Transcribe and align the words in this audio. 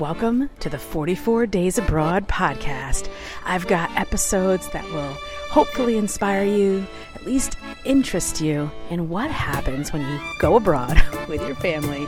Welcome 0.00 0.50
to 0.58 0.68
the 0.68 0.78
44 0.78 1.46
Days 1.46 1.78
Abroad 1.78 2.26
podcast. 2.26 3.08
I've 3.44 3.68
got 3.68 3.96
episodes 3.96 4.68
that 4.70 4.84
will 4.86 5.12
hopefully 5.50 5.96
inspire 5.96 6.42
you, 6.42 6.84
at 7.14 7.24
least 7.24 7.56
interest 7.84 8.40
you 8.40 8.72
in 8.90 9.08
what 9.08 9.30
happens 9.30 9.92
when 9.92 10.02
you 10.02 10.20
go 10.40 10.56
abroad 10.56 11.00
with 11.28 11.46
your 11.46 11.54
family 11.54 12.06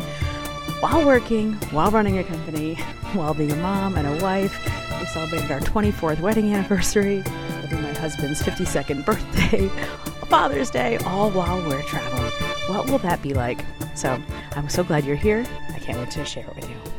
while 0.81 1.07
working, 1.07 1.53
while 1.71 1.93
running 1.93 2.19
a 2.19 2.25
company, 2.25 2.75
while 3.13 3.35
being 3.35 3.53
a 3.53 3.57
mom 3.57 3.97
and 3.97 4.07
a 4.09 4.23
wife. 4.23 4.59
We 4.99 5.07
celebrated 5.07 5.53
our 5.53 5.61
24th 5.61 6.19
wedding 6.19 6.53
anniversary. 6.53 7.23
My 7.71 7.93
husband's 7.93 8.43
52nd 8.43 9.05
birthday, 9.05 9.69
Father's 10.29 10.71
Day, 10.71 10.97
all 11.07 11.31
while 11.31 11.59
we're 11.69 11.83
traveling. 11.83 12.33
What 12.67 12.91
will 12.91 12.99
that 12.99 13.23
be 13.23 13.33
like? 13.33 13.65
So 13.95 14.21
I'm 14.57 14.69
so 14.69 14.83
glad 14.83 15.05
you're 15.05 15.15
here. 15.15 15.47
I 15.73 15.79
can't 15.79 15.99
wait 15.99 16.11
to 16.11 16.25
share 16.25 16.45
it 16.45 16.57
with 16.57 16.69
you. 16.69 16.96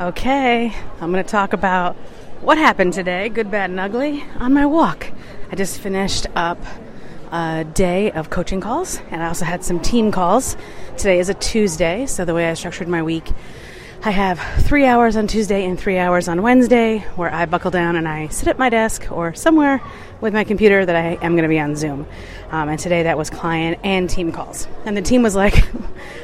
Okay, 0.00 0.72
I'm 0.98 1.12
going 1.12 1.22
to 1.22 1.30
talk 1.30 1.52
about 1.52 1.94
what 2.40 2.56
happened 2.56 2.94
today, 2.94 3.28
good, 3.28 3.50
bad, 3.50 3.68
and 3.68 3.78
ugly, 3.78 4.24
on 4.38 4.54
my 4.54 4.64
walk. 4.64 5.06
I 5.52 5.56
just 5.56 5.78
finished 5.78 6.26
up 6.34 6.56
a 7.30 7.66
day 7.74 8.10
of 8.12 8.30
coaching 8.30 8.62
calls, 8.62 8.98
and 9.10 9.22
I 9.22 9.28
also 9.28 9.44
had 9.44 9.62
some 9.62 9.78
team 9.78 10.10
calls. 10.10 10.56
Today 10.96 11.18
is 11.18 11.28
a 11.28 11.34
Tuesday, 11.34 12.06
so 12.06 12.24
the 12.24 12.32
way 12.32 12.48
I 12.48 12.54
structured 12.54 12.88
my 12.88 13.02
week 13.02 13.30
I 14.02 14.12
have 14.12 14.40
three 14.64 14.86
hours 14.86 15.14
on 15.14 15.26
Tuesday 15.26 15.66
and 15.66 15.78
three 15.78 15.98
hours 15.98 16.26
on 16.26 16.40
Wednesday 16.40 17.00
where 17.16 17.30
I 17.30 17.44
buckle 17.44 17.70
down 17.70 17.96
and 17.96 18.08
I 18.08 18.28
sit 18.28 18.48
at 18.48 18.58
my 18.58 18.70
desk 18.70 19.12
or 19.12 19.34
somewhere 19.34 19.82
with 20.22 20.32
my 20.32 20.42
computer 20.42 20.86
that 20.86 20.96
I 20.96 21.18
am 21.20 21.32
going 21.32 21.42
to 21.42 21.50
be 21.50 21.60
on 21.60 21.76
Zoom. 21.76 22.06
Um, 22.50 22.70
and 22.70 22.78
today 22.78 23.02
that 23.02 23.18
was 23.18 23.28
client 23.28 23.78
and 23.84 24.08
team 24.08 24.32
calls. 24.32 24.66
And 24.86 24.96
the 24.96 25.02
team 25.02 25.22
was 25.22 25.36
like, 25.36 25.52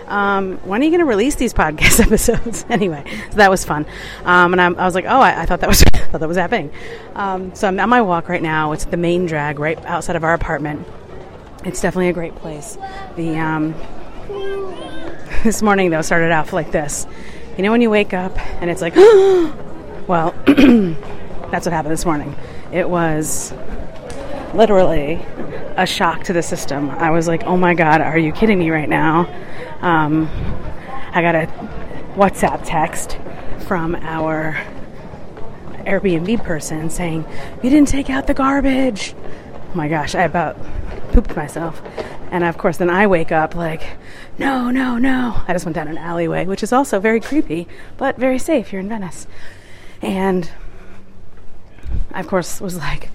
um, 0.08 0.58
when 0.58 0.80
are 0.80 0.84
you 0.84 0.90
going 0.90 1.00
to 1.00 1.06
release 1.06 1.34
these 1.34 1.52
podcast 1.52 2.00
episodes? 2.04 2.64
anyway, 2.70 3.04
so 3.30 3.36
that 3.36 3.50
was 3.50 3.64
fun. 3.64 3.86
Um, 4.24 4.52
and 4.52 4.60
I, 4.60 4.66
I, 4.66 4.84
was 4.84 4.94
like, 4.94 5.04
oh, 5.04 5.20
I, 5.20 5.42
I, 5.42 5.46
thought 5.46 5.60
that 5.60 5.68
was 5.68 5.82
thought 5.82 6.20
that 6.20 6.28
was 6.28 6.36
happening. 6.36 6.70
Um, 7.14 7.54
so 7.54 7.68
I'm 7.68 7.78
on 7.80 7.88
my 7.88 8.02
walk 8.02 8.28
right 8.28 8.42
now. 8.42 8.72
It's 8.72 8.84
the 8.84 8.96
main 8.96 9.26
drag 9.26 9.58
right 9.58 9.78
outside 9.84 10.16
of 10.16 10.24
our 10.24 10.34
apartment. 10.34 10.86
It's 11.64 11.80
definitely 11.80 12.08
a 12.08 12.12
great 12.12 12.34
place. 12.36 12.78
The 13.16 13.36
um, 13.38 13.74
this 15.42 15.62
morning 15.62 15.90
though 15.90 16.02
started 16.02 16.30
off 16.30 16.52
like 16.52 16.70
this. 16.70 17.06
You 17.56 17.64
know 17.64 17.72
when 17.72 17.80
you 17.80 17.90
wake 17.90 18.12
up 18.12 18.38
and 18.60 18.70
it's 18.70 18.82
like, 18.82 18.94
well, 20.06 20.32
that's 21.50 21.66
what 21.66 21.72
happened 21.72 21.92
this 21.92 22.04
morning. 22.04 22.36
It 22.72 22.88
was 22.88 23.52
literally 24.54 25.24
a 25.76 25.86
shock 25.86 26.24
to 26.24 26.32
the 26.32 26.42
system. 26.42 26.90
I 26.90 27.10
was 27.10 27.28
like, 27.28 27.44
oh 27.44 27.56
my 27.56 27.74
God, 27.74 28.00
are 28.00 28.18
you 28.18 28.32
kidding 28.32 28.58
me 28.58 28.70
right 28.70 28.88
now? 28.88 29.26
Um, 29.80 30.28
I 31.12 31.22
got 31.22 31.34
a 31.34 31.46
WhatsApp 32.14 32.62
text 32.64 33.18
from 33.66 33.94
our 33.96 34.54
Airbnb 35.86 36.42
person 36.44 36.90
saying, 36.90 37.24
You 37.62 37.70
didn't 37.70 37.88
take 37.88 38.10
out 38.10 38.26
the 38.26 38.34
garbage. 38.34 39.14
Oh 39.14 39.74
my 39.74 39.88
gosh, 39.88 40.14
I 40.14 40.22
about 40.22 40.56
pooped 41.12 41.36
myself. 41.36 41.80
And 42.30 42.44
of 42.44 42.58
course, 42.58 42.76
then 42.76 42.90
I 42.90 43.06
wake 43.06 43.32
up 43.32 43.54
like, 43.54 43.82
no, 44.38 44.70
no, 44.70 44.98
no. 44.98 45.42
I 45.46 45.52
just 45.52 45.64
went 45.64 45.76
down 45.76 45.88
an 45.88 45.96
alleyway, 45.96 46.44
which 46.44 46.62
is 46.62 46.72
also 46.72 47.00
very 47.00 47.20
creepy, 47.20 47.68
but 47.96 48.16
very 48.16 48.38
safe 48.38 48.72
You're 48.72 48.80
in 48.80 48.88
Venice. 48.88 49.26
And 50.02 50.50
I, 52.12 52.20
of 52.20 52.26
course, 52.26 52.60
was 52.60 52.76
like, 52.76 53.10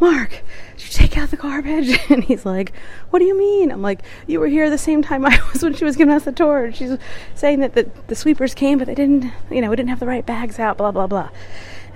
Mark, 0.00 0.42
did 0.76 0.84
you 0.84 0.90
take 0.90 1.18
out 1.18 1.30
the 1.30 1.36
garbage? 1.36 1.98
And 2.10 2.24
he's 2.24 2.46
like, 2.46 2.72
What 3.10 3.18
do 3.18 3.26
you 3.26 3.38
mean? 3.38 3.70
I'm 3.70 3.82
like, 3.82 4.02
You 4.26 4.40
were 4.40 4.46
here 4.46 4.70
the 4.70 4.78
same 4.78 5.02
time 5.02 5.24
I 5.24 5.38
was 5.52 5.62
when 5.62 5.74
she 5.74 5.84
was 5.84 5.96
giving 5.96 6.14
us 6.14 6.24
the 6.24 6.32
tour. 6.32 6.64
And 6.66 6.74
She's 6.74 6.96
saying 7.34 7.60
that 7.60 7.74
the, 7.74 7.90
the 8.06 8.16
sweepers 8.16 8.54
came, 8.54 8.78
but 8.78 8.86
they 8.86 8.94
didn't, 8.94 9.30
you 9.50 9.60
know, 9.60 9.70
we 9.70 9.76
didn't 9.76 9.90
have 9.90 10.00
the 10.00 10.06
right 10.06 10.24
bags 10.24 10.58
out, 10.58 10.78
blah, 10.78 10.90
blah, 10.90 11.06
blah. 11.06 11.28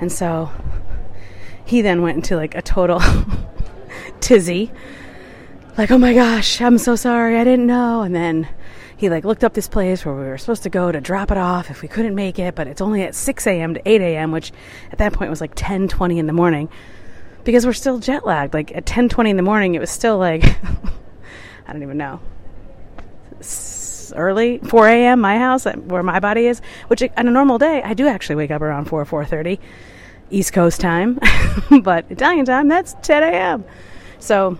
And 0.01 0.13
so 0.13 0.51
he 1.65 1.81
then 1.81 2.03
went 2.03 2.17
into 2.17 2.37
like 2.37 2.55
a 2.55 2.63
total 2.63 3.01
tizzy 4.21 4.71
like, 5.77 5.91
oh 5.91 5.99
my 5.99 6.15
gosh, 6.15 6.61
I'm 6.61 6.79
so 6.79 6.95
sorry, 6.95 7.37
I 7.37 7.45
didn't 7.45 7.67
know. 7.67 8.03
And 8.03 8.15
then 8.15 8.49
he 8.97 9.11
like 9.11 9.25
looked 9.25 9.43
up 9.43 9.55
this 9.55 9.67
place 9.69 10.05
where 10.05 10.15
we 10.15 10.23
were 10.23 10.39
supposed 10.39 10.63
to 10.65 10.71
go 10.71 10.93
to 10.93 11.01
drop 11.01 11.31
it 11.31 11.37
off 11.37 11.71
if 11.71 11.83
we 11.83 11.89
couldn't 11.89 12.15
make 12.15 12.39
it, 12.39 12.55
but 12.55 12.69
it's 12.69 12.81
only 12.81 13.03
at 13.03 13.15
6 13.15 13.47
a.m. 13.47 13.75
to 13.75 13.89
8 13.89 14.01
a.m., 14.01 14.31
which 14.31 14.53
at 14.93 14.99
that 14.99 15.13
point 15.13 15.31
was 15.31 15.41
like 15.41 15.53
10, 15.57 15.89
20 15.89 16.19
in 16.19 16.27
the 16.27 16.33
morning 16.33 16.69
because 17.45 17.67
we're 17.67 17.73
still 17.73 17.99
jet 17.99 18.27
lagged. 18.27 18.55
Like 18.55 18.75
at 18.75 18.85
10:20 18.85 19.31
in 19.31 19.37
the 19.37 19.43
morning, 19.43 19.75
it 19.75 19.81
was 19.81 19.91
still 19.91 20.19
like, 20.19 20.45
I 21.67 21.73
don't 21.73 21.83
even 21.83 21.97
know, 21.97 22.21
early, 24.17 24.59
4 24.59 24.89
a.m. 24.89 25.21
my 25.21 25.39
house 25.39 25.65
where 25.65 26.03
my 26.03 26.21
body 26.21 26.47
is, 26.47 26.61
which 26.89 27.03
on 27.03 27.29
a 27.29 27.31
normal 27.31 27.59
day, 27.59 27.83
I 27.83 27.95
do 27.95 28.07
actually 28.07 28.37
wake 28.37 28.51
up 28.51 28.63
around 28.63 28.87
4, 28.87 29.05
4.30 29.05 29.59
East 30.31 30.53
Coast 30.53 30.81
time, 30.81 31.19
but 31.83 32.11
Italian 32.11 32.45
time, 32.45 32.69
that's 32.69 32.95
10 33.03 33.23
a.m. 33.23 33.65
So 34.19 34.59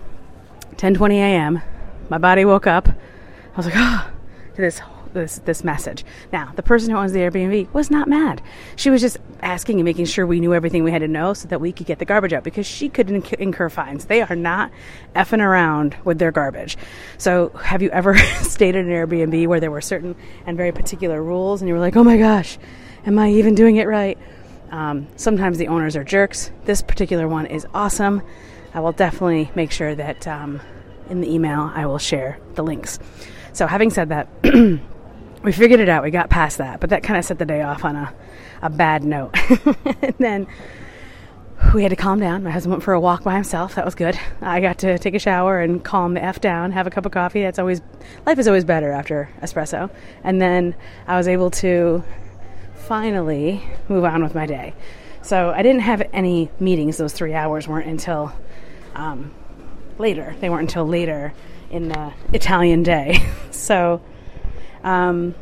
10:20 0.77 1.13
a.m. 1.15 1.61
My 2.09 2.17
body 2.17 2.45
woke 2.45 2.67
up. 2.67 2.87
I 2.87 3.57
was 3.57 3.65
like, 3.65 3.75
oh, 3.77 4.09
to 4.55 4.61
this 4.61 4.79
this 5.15 5.39
this 5.45 5.63
message. 5.63 6.05
Now, 6.31 6.51
the 6.55 6.61
person 6.61 6.91
who 6.91 6.97
owns 6.97 7.11
the 7.11 7.19
Airbnb 7.19 7.73
was 7.73 7.89
not 7.89 8.07
mad. 8.07 8.41
She 8.75 8.91
was 8.91 9.01
just 9.01 9.17
asking 9.41 9.79
and 9.79 9.85
making 9.85 10.05
sure 10.05 10.27
we 10.27 10.39
knew 10.39 10.53
everything 10.53 10.83
we 10.83 10.91
had 10.91 11.01
to 11.01 11.07
know 11.07 11.33
so 11.33 11.47
that 11.47 11.59
we 11.59 11.71
could 11.71 11.87
get 11.87 11.97
the 11.97 12.05
garbage 12.05 12.33
out 12.33 12.43
because 12.43 12.67
she 12.67 12.89
could 12.89 13.07
inc- 13.07 13.33
incur 13.33 13.69
fines. 13.69 14.05
They 14.05 14.21
are 14.21 14.35
not 14.35 14.71
effing 15.15 15.41
around 15.41 15.95
with 16.03 16.19
their 16.19 16.31
garbage. 16.31 16.77
So, 17.17 17.49
have 17.49 17.81
you 17.81 17.89
ever 17.89 18.15
stayed 18.41 18.75
at 18.75 18.85
an 18.85 18.91
Airbnb 18.91 19.47
where 19.47 19.59
there 19.59 19.71
were 19.71 19.81
certain 19.81 20.15
and 20.45 20.55
very 20.55 20.71
particular 20.71 21.23
rules 21.23 21.61
and 21.61 21.67
you 21.67 21.73
were 21.73 21.81
like, 21.81 21.95
"Oh 21.95 22.03
my 22.03 22.17
gosh, 22.17 22.59
am 23.05 23.17
I 23.17 23.31
even 23.31 23.55
doing 23.55 23.77
it 23.77 23.87
right?" 23.87 24.17
Um, 24.71 25.07
sometimes 25.15 25.57
the 25.57 25.69
owners 25.69 25.95
are 25.95 26.03
jerks. 26.03 26.51
This 26.65 26.81
particular 26.81 27.27
one 27.27 27.45
is 27.45 27.65
awesome. 27.73 28.21
I 28.73 28.81
will 28.81 28.91
definitely 28.91 29.49
make 29.55 29.71
sure 29.71 29.95
that 29.95 30.27
um, 30.27 30.59
in 31.09 31.21
the 31.21 31.31
email 31.31 31.71
I 31.73 31.85
will 31.85 31.97
share 31.97 32.39
the 32.55 32.63
links. 32.63 32.99
So, 33.53 33.67
having 33.67 33.89
said 33.89 34.09
that, 34.09 34.27
we 35.45 35.51
figured 35.51 35.79
it 35.79 35.87
out. 35.87 36.03
We 36.03 36.11
got 36.11 36.29
past 36.29 36.57
that, 36.57 36.79
but 36.79 36.89
that 36.89 37.03
kind 37.03 37.19
of 37.19 37.23
set 37.23 37.37
the 37.37 37.45
day 37.45 37.61
off 37.61 37.85
on 37.85 37.95
a, 37.95 38.13
a 38.63 38.69
bad 38.69 39.03
note. 39.03 39.37
and 40.01 40.15
then 40.17 40.47
we 41.73 41.83
had 41.83 41.91
to 41.91 41.95
calm 41.95 42.19
down. 42.19 42.43
My 42.43 42.49
husband 42.49 42.71
went 42.71 42.83
for 42.83 42.93
a 42.93 42.99
walk 42.99 43.23
by 43.23 43.35
himself. 43.35 43.75
That 43.75 43.85
was 43.85 43.93
good. 43.93 44.19
I 44.41 44.59
got 44.59 44.79
to 44.79 44.97
take 44.97 45.13
a 45.13 45.19
shower 45.19 45.61
and 45.61 45.83
calm 45.83 46.15
the 46.15 46.23
F 46.23 46.41
down, 46.41 46.71
have 46.71 46.87
a 46.87 46.89
cup 46.89 47.05
of 47.05 47.11
coffee. 47.11 47.43
That's 47.43 47.59
always, 47.59 47.81
life 48.25 48.39
is 48.39 48.47
always 48.47 48.65
better 48.65 48.91
after 48.91 49.29
espresso. 49.41 49.91
And 50.23 50.41
then 50.41 50.75
I 51.07 51.15
was 51.15 51.27
able 51.27 51.51
to 51.51 52.03
finally 52.73 53.63
move 53.87 54.03
on 54.03 54.23
with 54.23 54.33
my 54.33 54.47
day. 54.47 54.73
So 55.21 55.51
I 55.51 55.61
didn't 55.61 55.81
have 55.81 56.07
any 56.11 56.49
meetings. 56.59 56.97
Those 56.97 57.13
three 57.13 57.33
hours 57.33 57.67
weren't 57.67 57.87
until 57.87 58.33
um, 58.95 59.31
later. 59.99 60.35
They 60.39 60.49
weren't 60.49 60.63
until 60.63 60.85
later 60.85 61.33
in 61.69 61.89
the 61.89 62.13
Italian 62.33 62.83
day. 62.83 63.27
so 63.51 64.01
um, 64.85 65.35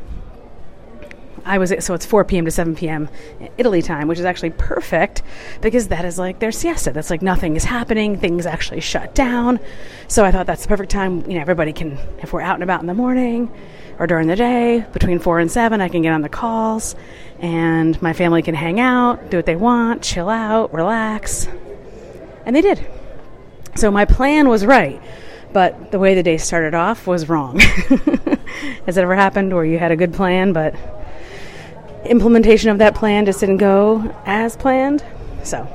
I 1.44 1.58
was 1.58 1.72
so 1.80 1.92
it's 1.92 2.06
4 2.06 2.24
p.m. 2.24 2.46
to 2.46 2.50
7 2.50 2.74
p.m. 2.74 3.08
Italy 3.58 3.82
time, 3.82 4.08
which 4.08 4.18
is 4.18 4.24
actually 4.24 4.50
perfect 4.50 5.22
because 5.60 5.88
that 5.88 6.04
is 6.06 6.18
like 6.18 6.38
their 6.38 6.52
siesta. 6.52 6.92
That's 6.92 7.10
like 7.10 7.20
nothing 7.20 7.54
is 7.54 7.64
happening. 7.64 8.18
Things 8.18 8.46
actually 8.46 8.80
shut 8.80 9.14
down. 9.14 9.60
So 10.08 10.24
I 10.24 10.32
thought 10.32 10.46
that's 10.46 10.62
the 10.62 10.68
perfect 10.68 10.90
time. 10.90 11.28
You 11.28 11.34
know, 11.34 11.40
everybody 11.42 11.74
can 11.74 11.98
if 12.22 12.32
we're 12.32 12.40
out 12.40 12.54
and 12.54 12.62
about 12.62 12.80
in 12.80 12.86
the 12.86 12.94
morning 12.94 13.52
or 13.98 14.06
during 14.06 14.26
the 14.26 14.36
day 14.36 14.86
between 14.92 15.18
four 15.18 15.38
and 15.38 15.50
seven, 15.50 15.82
I 15.82 15.88
can 15.88 16.00
get 16.00 16.14
on 16.14 16.22
the 16.22 16.30
calls, 16.30 16.96
and 17.38 18.00
my 18.00 18.14
family 18.14 18.42
can 18.42 18.54
hang 18.54 18.80
out, 18.80 19.30
do 19.30 19.36
what 19.36 19.46
they 19.46 19.56
want, 19.56 20.02
chill 20.02 20.30
out, 20.30 20.72
relax, 20.72 21.46
and 22.46 22.56
they 22.56 22.62
did. 22.62 22.84
So 23.76 23.90
my 23.90 24.04
plan 24.04 24.48
was 24.48 24.64
right, 24.64 25.00
but 25.54 25.92
the 25.92 26.00
way 26.00 26.16
the 26.16 26.22
day 26.22 26.36
started 26.36 26.74
off 26.74 27.06
was 27.06 27.28
wrong. 27.28 27.60
Has 28.86 28.96
it 28.96 29.02
ever 29.02 29.14
happened 29.14 29.54
where 29.54 29.64
you 29.64 29.78
had 29.78 29.92
a 29.92 29.96
good 29.96 30.12
plan, 30.12 30.52
but 30.52 30.74
implementation 32.04 32.70
of 32.70 32.78
that 32.78 32.96
plan 32.96 33.24
just 33.24 33.38
didn't 33.38 33.58
go 33.58 34.14
as 34.26 34.56
planned? 34.56 35.04
So 35.44 35.66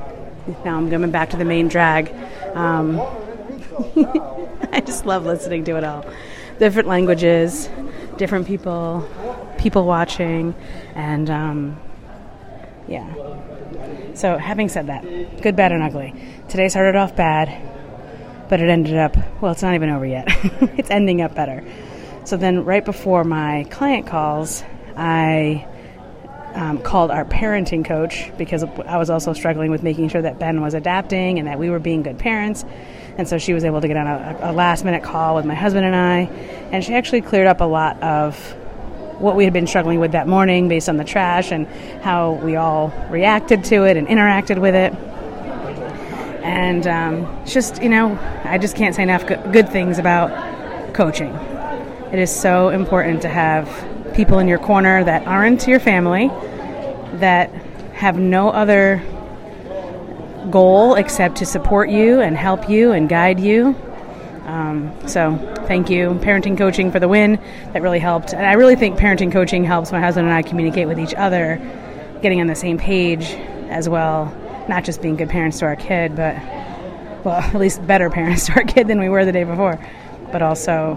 now 0.66 0.76
I'm 0.76 0.90
coming 0.90 1.10
back 1.10 1.30
to 1.30 1.38
the 1.38 1.46
main 1.46 1.68
drag. 1.68 2.12
Um, 2.54 3.00
I 4.70 4.82
just 4.84 5.06
love 5.06 5.24
listening 5.24 5.64
to 5.64 5.76
it 5.76 5.82
all. 5.82 6.04
Different 6.58 6.86
languages, 6.86 7.70
different 8.18 8.46
people, 8.46 9.08
people 9.56 9.86
watching, 9.86 10.54
and 10.94 11.30
um, 11.30 11.80
yeah. 12.86 13.10
So, 14.12 14.36
having 14.36 14.68
said 14.68 14.88
that, 14.88 15.40
good, 15.40 15.56
bad, 15.56 15.72
and 15.72 15.82
ugly. 15.82 16.14
Today 16.48 16.68
started 16.68 16.96
off 16.96 17.16
bad 17.16 17.79
but 18.50 18.60
it 18.60 18.68
ended 18.68 18.96
up, 18.96 19.16
well, 19.40 19.52
it's 19.52 19.62
not 19.62 19.74
even 19.74 19.88
over 19.88 20.04
yet. 20.04 20.26
it's 20.76 20.90
ending 20.90 21.22
up 21.22 21.34
better. 21.36 21.64
So 22.24 22.36
then, 22.36 22.64
right 22.64 22.84
before 22.84 23.22
my 23.22 23.64
client 23.70 24.08
calls, 24.08 24.64
I 24.96 25.66
um, 26.54 26.78
called 26.82 27.12
our 27.12 27.24
parenting 27.24 27.84
coach 27.84 28.30
because 28.36 28.64
I 28.64 28.96
was 28.96 29.08
also 29.08 29.32
struggling 29.32 29.70
with 29.70 29.84
making 29.84 30.08
sure 30.08 30.20
that 30.20 30.40
Ben 30.40 30.60
was 30.60 30.74
adapting 30.74 31.38
and 31.38 31.46
that 31.46 31.60
we 31.60 31.70
were 31.70 31.78
being 31.78 32.02
good 32.02 32.18
parents. 32.18 32.64
And 33.16 33.28
so 33.28 33.38
she 33.38 33.52
was 33.52 33.64
able 33.64 33.80
to 33.80 33.88
get 33.88 33.96
on 33.96 34.08
a, 34.08 34.50
a 34.50 34.52
last 34.52 34.84
minute 34.84 35.04
call 35.04 35.36
with 35.36 35.46
my 35.46 35.54
husband 35.54 35.86
and 35.86 35.94
I, 35.94 36.22
and 36.72 36.84
she 36.84 36.94
actually 36.94 37.20
cleared 37.20 37.46
up 37.46 37.60
a 37.60 37.64
lot 37.64 38.02
of 38.02 38.36
what 39.20 39.36
we 39.36 39.44
had 39.44 39.52
been 39.52 39.66
struggling 39.66 40.00
with 40.00 40.12
that 40.12 40.26
morning 40.26 40.66
based 40.66 40.88
on 40.88 40.96
the 40.96 41.04
trash 41.04 41.52
and 41.52 41.68
how 42.02 42.32
we 42.32 42.56
all 42.56 42.92
reacted 43.10 43.62
to 43.64 43.84
it 43.84 43.96
and 43.96 44.08
interacted 44.08 44.58
with 44.58 44.74
it. 44.74 44.92
And 46.50 46.84
um, 46.88 47.46
just, 47.46 47.80
you 47.80 47.88
know, 47.88 48.18
I 48.42 48.58
just 48.58 48.74
can't 48.74 48.92
say 48.92 49.04
enough 49.04 49.24
good 49.24 49.68
things 49.68 49.98
about 49.98 50.94
coaching. 50.94 51.32
It 52.12 52.18
is 52.18 52.34
so 52.34 52.70
important 52.70 53.22
to 53.22 53.28
have 53.28 53.68
people 54.14 54.40
in 54.40 54.48
your 54.48 54.58
corner 54.58 55.04
that 55.04 55.28
aren't 55.28 55.68
your 55.68 55.78
family, 55.78 56.26
that 57.20 57.50
have 57.94 58.18
no 58.18 58.50
other 58.50 59.00
goal 60.50 60.96
except 60.96 61.36
to 61.36 61.46
support 61.46 61.88
you 61.88 62.20
and 62.20 62.36
help 62.36 62.68
you 62.68 62.90
and 62.90 63.08
guide 63.08 63.38
you. 63.38 63.76
Um, 64.46 64.92
so, 65.06 65.36
thank 65.68 65.88
you, 65.88 66.18
Parenting 66.20 66.58
Coaching, 66.58 66.90
for 66.90 66.98
the 66.98 67.06
win. 67.06 67.38
That 67.72 67.82
really 67.82 68.00
helped. 68.00 68.32
And 68.32 68.44
I 68.44 68.54
really 68.54 68.74
think 68.74 68.98
parenting 68.98 69.30
coaching 69.30 69.62
helps 69.62 69.92
my 69.92 70.00
husband 70.00 70.26
and 70.26 70.34
I 70.34 70.42
communicate 70.42 70.88
with 70.88 70.98
each 70.98 71.14
other, 71.14 71.60
getting 72.22 72.40
on 72.40 72.48
the 72.48 72.56
same 72.56 72.76
page 72.76 73.34
as 73.70 73.88
well. 73.88 74.36
Not 74.68 74.84
just 74.84 75.02
being 75.02 75.16
good 75.16 75.28
parents 75.28 75.58
to 75.60 75.66
our 75.66 75.76
kid, 75.76 76.16
but, 76.16 76.36
well, 77.24 77.40
at 77.42 77.54
least 77.54 77.86
better 77.86 78.10
parents 78.10 78.46
to 78.46 78.54
our 78.54 78.64
kid 78.64 78.88
than 78.88 79.00
we 79.00 79.08
were 79.08 79.24
the 79.24 79.32
day 79.32 79.44
before, 79.44 79.78
but 80.32 80.42
also 80.42 80.94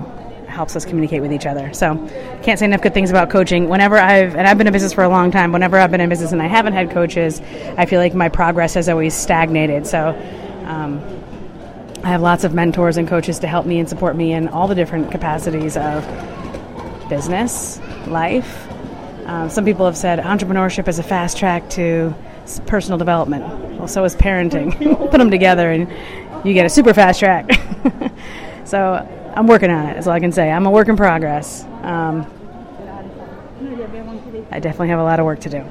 helps 0.47 0.75
us 0.75 0.85
communicate 0.85 1.21
with 1.21 1.33
each 1.33 1.45
other. 1.45 1.73
So, 1.73 1.95
can't 2.43 2.59
say 2.59 2.65
enough 2.65 2.81
good 2.81 2.93
things 2.93 3.09
about 3.09 3.29
coaching. 3.29 3.69
Whenever 3.69 3.97
I've, 3.97 4.35
and 4.35 4.47
I've 4.47 4.57
been 4.57 4.67
in 4.67 4.73
business 4.73 4.93
for 4.93 5.03
a 5.03 5.09
long 5.09 5.31
time, 5.31 5.51
whenever 5.51 5.77
I've 5.77 5.91
been 5.91 6.01
in 6.01 6.09
business 6.09 6.31
and 6.31 6.41
I 6.41 6.47
haven't 6.47 6.73
had 6.73 6.91
coaches, 6.91 7.41
I 7.77 7.85
feel 7.85 7.99
like 7.99 8.13
my 8.13 8.29
progress 8.29 8.75
has 8.75 8.87
always 8.87 9.13
stagnated. 9.13 9.87
So, 9.87 10.09
um, 10.65 11.01
I 12.03 12.09
have 12.09 12.21
lots 12.21 12.43
of 12.43 12.53
mentors 12.53 12.97
and 12.97 13.07
coaches 13.07 13.39
to 13.39 13.47
help 13.47 13.65
me 13.65 13.79
and 13.79 13.87
support 13.87 14.15
me 14.15 14.33
in 14.33 14.49
all 14.49 14.67
the 14.67 14.75
different 14.75 15.09
capacities 15.09 15.77
of 15.77 16.05
business, 17.09 17.79
life. 18.07 18.67
Um, 19.25 19.49
some 19.49 19.63
people 19.63 19.85
have 19.85 19.95
said 19.95 20.19
entrepreneurship 20.19 20.87
is 20.89 20.99
a 20.99 21.03
fast 21.03 21.37
track 21.37 21.69
to 21.71 22.13
personal 22.67 22.97
development. 22.97 23.43
Well, 23.77 23.87
so 23.87 24.03
is 24.03 24.15
parenting. 24.15 24.77
Put 25.11 25.17
them 25.17 25.31
together 25.31 25.71
and 25.71 25.87
you 26.45 26.53
get 26.53 26.65
a 26.65 26.69
super 26.69 26.93
fast 26.93 27.19
track. 27.19 27.49
so 28.65 29.33
I'm 29.35 29.47
working 29.47 29.69
on 29.69 29.87
it. 29.87 29.97
Is 29.97 30.07
all 30.07 30.13
I 30.13 30.19
can 30.19 30.31
say. 30.31 30.51
I'm 30.51 30.65
a 30.65 30.71
work 30.71 30.87
in 30.87 30.97
progress. 30.97 31.63
Um, 31.81 32.27
I 34.51 34.59
definitely 34.59 34.89
have 34.89 34.99
a 34.99 35.03
lot 35.03 35.19
of 35.19 35.25
work 35.25 35.39
to 35.41 35.49
do. 35.49 35.65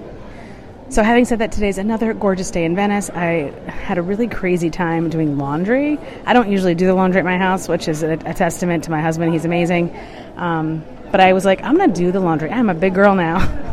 So, 0.88 1.02
having 1.02 1.24
said 1.24 1.38
that, 1.38 1.52
today's 1.52 1.78
another 1.78 2.12
gorgeous 2.12 2.50
day 2.50 2.64
in 2.64 2.76
Venice. 2.76 3.08
I 3.08 3.52
had 3.66 3.96
a 3.96 4.02
really 4.02 4.28
crazy 4.28 4.68
time 4.68 5.08
doing 5.08 5.38
laundry. 5.38 5.98
I 6.26 6.34
don't 6.34 6.50
usually 6.50 6.74
do 6.74 6.86
the 6.86 6.94
laundry 6.94 7.18
at 7.18 7.24
my 7.24 7.38
house, 7.38 7.66
which 7.66 7.88
is 7.88 8.02
a, 8.02 8.12
a 8.26 8.34
testament 8.34 8.84
to 8.84 8.90
my 8.90 9.00
husband. 9.00 9.32
He's 9.32 9.46
amazing. 9.46 9.96
Um, 10.36 10.84
but 11.10 11.20
I 11.20 11.32
was 11.32 11.46
like, 11.46 11.62
I'm 11.62 11.76
going 11.76 11.92
to 11.92 11.98
do 11.98 12.12
the 12.12 12.20
laundry. 12.20 12.50
I'm 12.50 12.68
a 12.68 12.74
big 12.74 12.94
girl 12.94 13.14
now. 13.14 13.38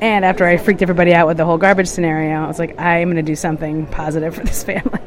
and 0.00 0.24
after 0.24 0.44
I 0.44 0.56
freaked 0.56 0.82
everybody 0.82 1.14
out 1.14 1.26
with 1.26 1.36
the 1.36 1.44
whole 1.44 1.58
garbage 1.58 1.88
scenario, 1.88 2.42
I 2.42 2.46
was 2.46 2.58
like, 2.58 2.78
I'm 2.78 3.08
going 3.08 3.16
to 3.16 3.22
do 3.22 3.36
something 3.36 3.86
positive 3.86 4.34
for 4.34 4.44
this 4.44 4.62
family. 4.70 5.00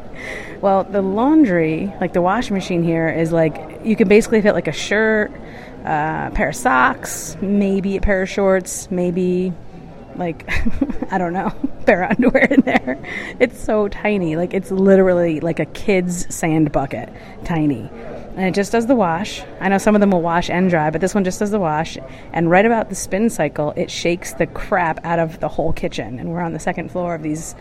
Well, 0.61 0.83
the 0.83 1.01
laundry, 1.01 1.93
like 2.01 2.13
the 2.13 2.21
washing 2.21 2.53
machine 2.53 2.83
here, 2.83 3.09
is 3.09 3.31
like 3.31 3.81
you 3.83 3.95
can 3.95 4.07
basically 4.07 4.41
fit 4.41 4.53
like 4.53 4.67
a 4.67 4.73
shirt, 4.73 5.31
uh, 5.85 6.29
a 6.29 6.31
pair 6.33 6.49
of 6.49 6.55
socks, 6.55 7.37
maybe 7.41 7.95
a 7.97 8.01
pair 8.01 8.21
of 8.21 8.29
shorts, 8.29 8.91
maybe 8.91 9.53
like 10.15 10.49
I 11.11 11.17
don't 11.17 11.33
know, 11.33 11.49
pair 11.85 12.03
of 12.03 12.11
underwear 12.11 12.43
in 12.45 12.61
there. 12.61 12.99
It's 13.39 13.59
so 13.59 13.87
tiny, 13.87 14.35
like 14.35 14.53
it's 14.53 14.69
literally 14.69 15.39
like 15.39 15.59
a 15.59 15.65
kid's 15.65 16.33
sand 16.33 16.71
bucket, 16.71 17.09
tiny. 17.45 17.89
And 18.39 18.47
it 18.47 18.53
just 18.53 18.71
does 18.71 18.87
the 18.87 18.95
wash. 18.95 19.43
I 19.59 19.67
know 19.67 19.77
some 19.77 19.95
of 19.95 19.99
them 19.99 20.11
will 20.11 20.21
wash 20.21 20.49
and 20.49 20.69
dry, 20.69 20.91
but 20.91 21.01
this 21.01 21.13
one 21.13 21.25
just 21.25 21.39
does 21.39 21.51
the 21.51 21.59
wash. 21.59 21.97
And 22.31 22.49
right 22.49 22.65
about 22.65 22.87
the 22.87 22.95
spin 22.95 23.29
cycle, 23.29 23.73
it 23.75 23.91
shakes 23.91 24.31
the 24.31 24.47
crap 24.47 25.05
out 25.05 25.19
of 25.19 25.41
the 25.41 25.49
whole 25.49 25.73
kitchen. 25.73 26.19
And 26.19 26.29
we're 26.29 26.39
on 26.39 26.53
the 26.53 26.59
second 26.59 26.89
floor 26.89 27.15
of 27.15 27.21
these 27.21 27.53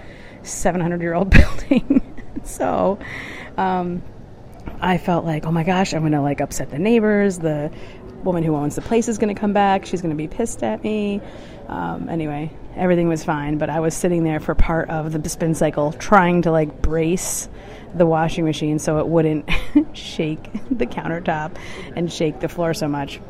700 0.45 1.01
year 1.01 1.15
old 1.15 1.31
building. 1.71 2.01
so 2.45 2.97
um, 3.57 4.05
I 4.81 4.99
felt 4.99 5.25
like, 5.25 5.47
oh 5.47 5.51
my 5.51 5.65
gosh, 5.65 5.95
I'm 5.95 6.03
going 6.03 6.13
to 6.13 6.21
like 6.21 6.41
upset 6.41 6.71
the 6.71 6.79
neighbors. 6.79 7.41
The 7.41 7.73
woman 8.23 8.45
who 8.45 8.55
owns 8.55 8.77
the 8.77 8.81
place 8.81 9.09
is 9.09 9.19
going 9.19 9.35
to 9.35 9.41
come 9.41 9.53
back. 9.53 9.85
She's 9.85 10.01
going 10.01 10.17
to 10.17 10.17
be 10.17 10.29
pissed 10.29 10.63
at 10.63 10.85
me. 10.85 11.21
Um, 11.67 12.09
anyway, 12.09 12.53
everything 12.77 13.09
was 13.09 13.25
fine, 13.25 13.59
but 13.59 13.69
I 13.69 13.81
was 13.81 13.95
sitting 13.95 14.23
there 14.23 14.39
for 14.39 14.55
part 14.55 14.91
of 14.91 15.25
the 15.25 15.29
spin 15.29 15.57
cycle 15.57 15.91
trying 15.91 16.43
to 16.43 16.53
like 16.53 16.81
brace 16.81 17.49
the 17.99 18.06
washing 18.06 18.45
machine 18.45 18.79
so 18.79 18.99
it 18.99 19.09
wouldn't 19.09 19.49
shake 19.93 20.53
the 20.71 20.87
countertop 20.87 21.56
and 21.97 22.12
shake 22.12 22.41
the 22.41 22.49
floor 22.49 22.75
so 22.75 22.89
much. 22.89 23.21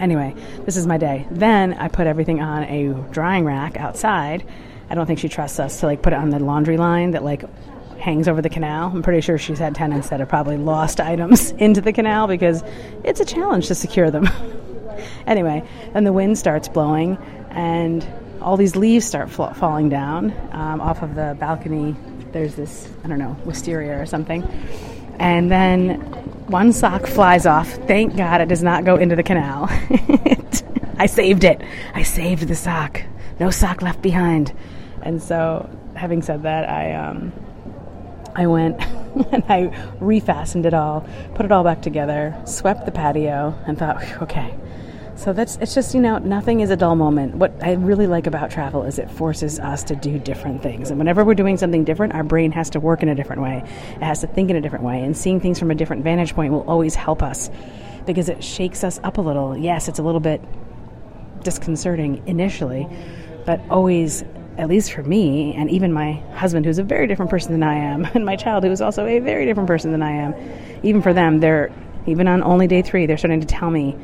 Anyway, 0.00 0.34
this 0.64 0.76
is 0.76 0.86
my 0.86 0.96
day. 0.96 1.26
Then 1.30 1.74
I 1.74 1.88
put 1.88 2.06
everything 2.06 2.40
on 2.40 2.64
a 2.64 2.92
drying 3.10 3.44
rack 3.44 3.76
outside. 3.76 4.46
I 4.88 4.94
don't 4.94 5.06
think 5.06 5.18
she 5.18 5.28
trusts 5.28 5.58
us 5.58 5.80
to 5.80 5.86
like 5.86 6.02
put 6.02 6.12
it 6.12 6.16
on 6.16 6.30
the 6.30 6.38
laundry 6.38 6.76
line 6.76 7.12
that 7.12 7.22
like 7.22 7.44
hangs 7.98 8.26
over 8.26 8.42
the 8.42 8.50
canal. 8.50 8.90
I'm 8.92 9.02
pretty 9.02 9.20
sure 9.20 9.38
she's 9.38 9.58
had 9.58 9.74
tenants 9.74 10.08
that 10.08 10.20
have 10.20 10.28
probably 10.28 10.56
lost 10.56 11.00
items 11.00 11.50
into 11.58 11.80
the 11.80 11.92
canal 11.92 12.26
because 12.26 12.62
it's 13.04 13.20
a 13.20 13.24
challenge 13.24 13.68
to 13.68 13.74
secure 13.74 14.10
them. 14.10 14.28
anyway, 15.26 15.62
then 15.92 16.04
the 16.04 16.12
wind 16.12 16.36
starts 16.36 16.68
blowing 16.68 17.16
and 17.50 18.06
all 18.40 18.56
these 18.56 18.76
leaves 18.76 19.06
start 19.06 19.30
fl- 19.30 19.46
falling 19.48 19.88
down 19.88 20.32
um, 20.52 20.80
off 20.80 21.02
of 21.02 21.14
the 21.14 21.36
balcony. 21.38 21.94
There's 22.32 22.54
this, 22.54 22.88
I 23.04 23.08
don't 23.08 23.18
know, 23.18 23.36
wisteria 23.44 24.00
or 24.00 24.06
something. 24.06 24.42
And 25.18 25.50
then 25.50 26.00
one 26.48 26.72
sock 26.72 27.06
flies 27.06 27.46
off. 27.46 27.68
Thank 27.86 28.16
God 28.16 28.40
it 28.40 28.48
does 28.48 28.62
not 28.62 28.84
go 28.84 28.96
into 28.96 29.16
the 29.16 29.22
canal. 29.22 29.66
I 30.98 31.06
saved 31.06 31.44
it. 31.44 31.60
I 31.94 32.02
saved 32.02 32.48
the 32.48 32.54
sock. 32.54 33.02
No 33.38 33.50
sock 33.50 33.82
left 33.82 34.02
behind. 34.02 34.52
And 35.02 35.22
so, 35.22 35.68
having 35.94 36.22
said 36.22 36.42
that, 36.44 36.68
I 36.68 36.94
um, 36.94 37.32
I 38.34 38.46
went 38.46 38.80
and 39.32 39.44
I 39.48 39.66
refastened 40.00 40.64
it 40.64 40.74
all, 40.74 41.06
put 41.34 41.44
it 41.44 41.52
all 41.52 41.64
back 41.64 41.82
together, 41.82 42.40
swept 42.44 42.86
the 42.86 42.92
patio, 42.92 43.54
and 43.66 43.78
thought, 43.78 44.02
okay. 44.22 44.54
So 45.14 45.32
that's 45.32 45.56
it's 45.56 45.74
just 45.74 45.94
you 45.94 46.00
know 46.00 46.18
nothing 46.18 46.60
is 46.60 46.70
a 46.70 46.76
dull 46.76 46.96
moment. 46.96 47.34
What 47.34 47.52
I 47.62 47.74
really 47.74 48.06
like 48.06 48.26
about 48.26 48.50
travel 48.50 48.84
is 48.84 48.98
it 48.98 49.10
forces 49.10 49.60
us 49.60 49.84
to 49.84 49.96
do 49.96 50.18
different 50.18 50.62
things, 50.62 50.90
and 50.90 50.98
whenever 50.98 51.24
we're 51.24 51.34
doing 51.34 51.56
something 51.56 51.84
different, 51.84 52.14
our 52.14 52.24
brain 52.24 52.50
has 52.52 52.70
to 52.70 52.80
work 52.80 53.02
in 53.02 53.08
a 53.08 53.14
different 53.14 53.42
way. 53.42 53.62
It 53.94 54.02
has 54.02 54.20
to 54.20 54.26
think 54.26 54.50
in 54.50 54.56
a 54.56 54.60
different 54.60 54.84
way, 54.84 55.02
and 55.02 55.16
seeing 55.16 55.38
things 55.38 55.58
from 55.58 55.70
a 55.70 55.74
different 55.74 56.02
vantage 56.02 56.34
point 56.34 56.52
will 56.52 56.68
always 56.68 56.94
help 56.94 57.22
us 57.22 57.50
because 58.06 58.28
it 58.28 58.42
shakes 58.42 58.84
us 58.84 58.98
up 59.04 59.18
a 59.18 59.20
little. 59.20 59.56
Yes, 59.56 59.88
it's 59.88 59.98
a 59.98 60.02
little 60.02 60.20
bit 60.20 60.40
disconcerting 61.44 62.22
initially, 62.26 62.88
but 63.44 63.60
always 63.68 64.24
at 64.58 64.68
least 64.68 64.92
for 64.92 65.02
me, 65.02 65.54
and 65.54 65.70
even 65.70 65.92
my 65.92 66.12
husband, 66.34 66.66
who's 66.66 66.78
a 66.78 66.82
very 66.82 67.06
different 67.06 67.30
person 67.30 67.52
than 67.52 67.62
I 67.62 67.74
am, 67.74 68.04
and 68.14 68.24
my 68.24 68.36
child, 68.36 68.64
who 68.64 68.70
is 68.70 68.80
also 68.80 69.06
a 69.06 69.18
very 69.18 69.44
different 69.44 69.66
person 69.66 69.92
than 69.92 70.02
I 70.02 70.12
am, 70.12 70.34
even 70.82 71.02
for 71.02 71.12
them, 71.12 71.40
they're 71.40 71.70
even 72.06 72.26
on 72.26 72.42
only 72.42 72.66
day 72.66 72.82
three, 72.82 73.06
they're 73.06 73.16
starting 73.16 73.40
to 73.40 73.46
tell 73.46 73.70
me, 73.70 73.96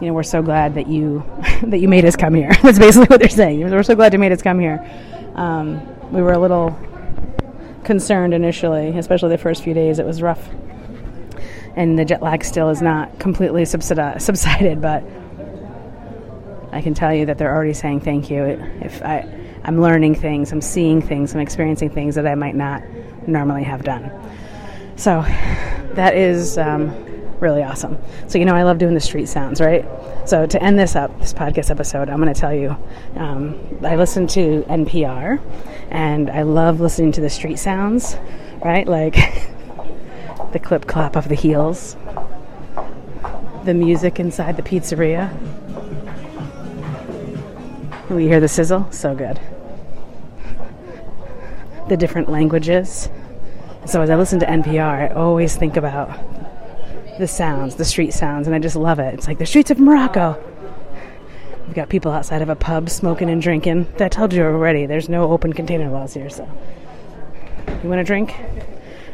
you 0.00 0.08
know, 0.08 0.12
we're 0.12 0.22
so 0.22 0.42
glad 0.42 0.74
that 0.74 0.86
you 0.86 1.24
that 1.62 1.78
you 1.78 1.88
made 1.88 2.04
us 2.04 2.16
come 2.16 2.34
here. 2.34 2.52
That's 2.62 2.78
basically 2.78 3.06
what 3.06 3.20
they're 3.20 3.28
saying. 3.28 3.60
We're 3.60 3.82
so 3.82 3.94
glad 3.94 4.12
you 4.12 4.18
made 4.18 4.32
us 4.32 4.42
come 4.42 4.58
here. 4.58 4.84
Um, 5.34 6.12
we 6.12 6.22
were 6.22 6.32
a 6.32 6.38
little 6.38 6.78
concerned 7.84 8.34
initially, 8.34 8.96
especially 8.98 9.30
the 9.30 9.38
first 9.38 9.62
few 9.62 9.74
days. 9.74 9.98
It 9.98 10.06
was 10.06 10.22
rough, 10.22 10.48
and 11.76 11.98
the 11.98 12.04
jet 12.04 12.22
lag 12.22 12.44
still 12.44 12.70
is 12.70 12.82
not 12.82 13.18
completely 13.18 13.64
subsided, 13.64 14.80
but. 14.80 15.04
I 16.72 16.82
can 16.82 16.92
tell 16.92 17.14
you 17.14 17.24
that 17.26 17.38
they're 17.38 17.54
already 17.54 17.72
saying 17.72 18.00
thank 18.00 18.28
you. 18.28 18.44
If 18.44 19.00
I, 19.02 19.26
I'm 19.64 19.80
learning 19.80 20.16
things, 20.16 20.52
I'm 20.52 20.60
seeing 20.60 21.00
things, 21.00 21.32
I'm 21.32 21.40
experiencing 21.40 21.88
things 21.88 22.16
that 22.16 22.26
I 22.26 22.34
might 22.34 22.54
not 22.54 22.82
normally 23.26 23.62
have 23.62 23.82
done. 23.82 24.10
So 24.96 25.22
that 25.94 26.14
is 26.16 26.58
um, 26.58 26.90
really 27.40 27.62
awesome. 27.62 27.98
So, 28.28 28.38
you 28.38 28.44
know, 28.44 28.54
I 28.54 28.62
love 28.62 28.78
doing 28.78 28.94
the 28.94 29.00
street 29.00 29.28
sounds, 29.28 29.60
right? 29.60 29.84
So, 30.26 30.46
to 30.46 30.62
end 30.62 30.78
this 30.78 30.96
up, 30.96 31.18
this 31.20 31.32
podcast 31.32 31.70
episode, 31.70 32.08
I'm 32.08 32.20
going 32.20 32.32
to 32.32 32.38
tell 32.38 32.54
you 32.54 32.76
um, 33.16 33.58
I 33.84 33.96
listen 33.96 34.26
to 34.28 34.64
NPR 34.68 35.40
and 35.90 36.30
I 36.30 36.42
love 36.42 36.80
listening 36.80 37.12
to 37.12 37.20
the 37.20 37.30
street 37.30 37.58
sounds, 37.58 38.16
right? 38.64 38.86
Like 38.86 39.14
the 40.52 40.58
clip 40.58 40.86
clap 40.86 41.16
of 41.16 41.28
the 41.28 41.34
heels, 41.34 41.96
the 43.64 43.74
music 43.74 44.20
inside 44.20 44.56
the 44.56 44.62
pizzeria. 44.62 45.32
We 48.10 48.28
hear 48.28 48.40
the 48.40 48.48
sizzle, 48.48 48.90
so 48.92 49.14
good 49.14 49.40
the 51.88 51.96
different 51.96 52.28
languages. 52.28 53.08
So 53.86 54.00
as 54.00 54.10
I 54.10 54.16
listen 54.16 54.40
to 54.40 54.46
NPR, 54.46 55.10
I 55.10 55.14
always 55.14 55.56
think 55.56 55.76
about 55.76 56.18
the 57.18 57.28
sounds, 57.28 57.76
the 57.76 57.84
street 57.84 58.12
sounds, 58.12 58.46
and 58.46 58.54
I 58.54 58.58
just 58.58 58.76
love 58.76 58.98
it. 58.98 59.14
It's 59.14 59.26
like 59.26 59.38
the 59.38 59.46
streets 59.46 59.70
of 59.70 59.78
Morocco. 59.78 60.42
We've 61.66 61.74
got 61.74 61.88
people 61.88 62.12
outside 62.12 62.42
of 62.42 62.48
a 62.48 62.54
pub 62.54 62.90
smoking 62.90 63.28
and 63.28 63.42
drinking. 63.42 63.86
I 63.98 64.08
told 64.08 64.32
you 64.32 64.44
already, 64.44 64.86
there's 64.86 65.08
no 65.08 65.30
open 65.32 65.52
container 65.52 65.90
laws 65.90 66.14
here, 66.14 66.30
so. 66.30 66.48
You 67.82 67.88
want 67.88 68.00
a 68.00 68.04
drink? 68.04 68.34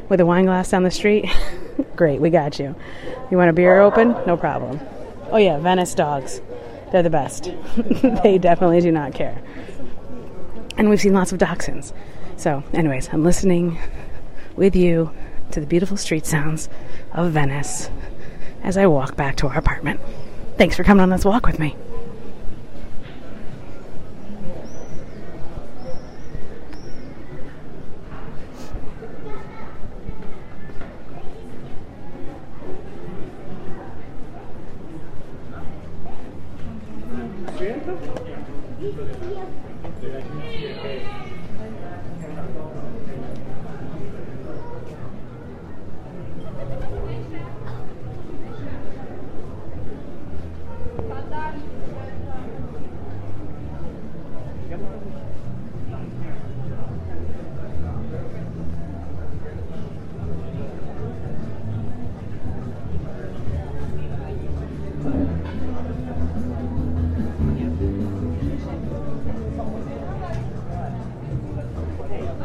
With 0.08 0.20
a 0.20 0.26
wine 0.26 0.44
glass 0.44 0.70
down 0.70 0.82
the 0.82 0.90
street? 0.90 1.30
Great, 1.96 2.20
we 2.20 2.30
got 2.30 2.58
you. 2.58 2.74
You 3.30 3.36
want 3.38 3.50
a 3.50 3.52
beer 3.52 3.80
open? 3.80 4.10
No 4.26 4.36
problem. 4.36 4.80
Oh, 5.30 5.38
yeah, 5.38 5.58
Venice 5.58 5.94
dogs. 5.94 6.42
They're 6.90 7.02
the 7.02 7.10
best. 7.10 7.50
they 8.22 8.36
definitely 8.36 8.80
do 8.80 8.92
not 8.92 9.14
care. 9.14 9.42
And 10.76 10.90
we've 10.90 11.00
seen 11.00 11.14
lots 11.14 11.32
of 11.32 11.38
dachshunds. 11.38 11.92
So, 12.36 12.62
anyways, 12.74 13.08
I'm 13.12 13.24
listening 13.24 13.78
with 14.56 14.76
you 14.76 15.10
to 15.52 15.60
the 15.60 15.66
beautiful 15.66 15.96
street 15.96 16.26
sounds 16.26 16.68
of 17.12 17.32
Venice 17.32 17.90
as 18.62 18.76
I 18.76 18.86
walk 18.86 19.16
back 19.16 19.36
to 19.36 19.48
our 19.48 19.58
apartment. 19.58 20.00
Thanks 20.56 20.76
for 20.76 20.84
coming 20.84 21.02
on 21.02 21.10
this 21.10 21.24
walk 21.24 21.46
with 21.46 21.58
me. 21.58 21.76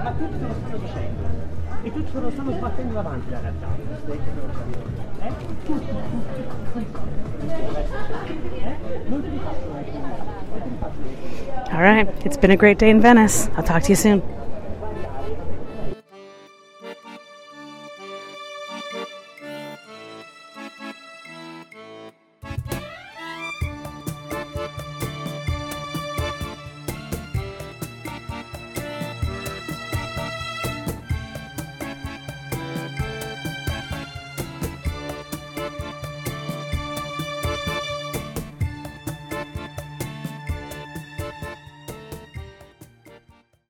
Ma 0.07 0.13
tutti 0.13 0.37
e 1.83 1.91
tutti 1.91 2.11
sbattendo 2.55 2.93
la 2.93 3.01
realtà. 3.41 3.67
Eh? 5.19 5.31
tutti 5.65 5.95
All 11.71 11.81
right, 11.81 12.07
it's 12.25 12.37
been 12.37 12.51
a 12.51 12.55
great 12.55 12.77
day 12.77 12.89
in 12.89 13.01
Venice. 13.01 13.49
I'll 13.55 13.63
talk 13.63 13.83
to 13.83 13.89
you 13.89 13.95
soon. 13.95 14.21